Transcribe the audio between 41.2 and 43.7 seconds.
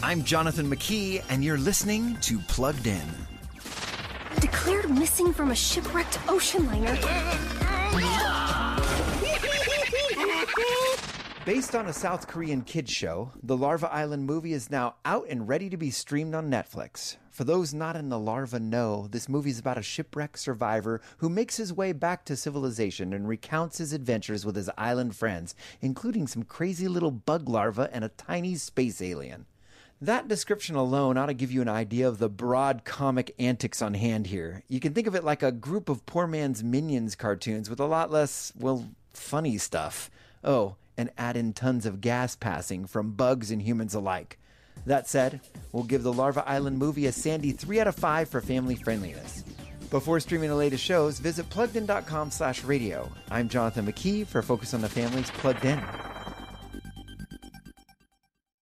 in tons of gas passing from bugs and